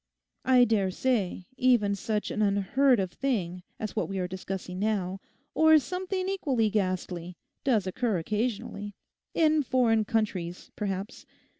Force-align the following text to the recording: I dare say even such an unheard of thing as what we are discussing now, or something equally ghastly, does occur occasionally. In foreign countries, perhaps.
I 0.45 0.63
dare 0.65 0.89
say 0.89 1.45
even 1.57 1.93
such 1.93 2.31
an 2.31 2.41
unheard 2.41 2.99
of 2.99 3.11
thing 3.11 3.61
as 3.79 3.95
what 3.95 4.09
we 4.09 4.17
are 4.17 4.27
discussing 4.27 4.79
now, 4.79 5.19
or 5.53 5.77
something 5.77 6.27
equally 6.27 6.71
ghastly, 6.71 7.37
does 7.63 7.85
occur 7.85 8.17
occasionally. 8.17 8.95
In 9.35 9.61
foreign 9.61 10.05
countries, 10.05 10.71
perhaps. 10.75 11.27